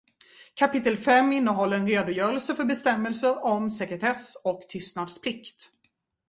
[0.55, 5.69] Kapitel fem innehåller en redogörelse för bestämmelser om sekretess och tystnadsplikt.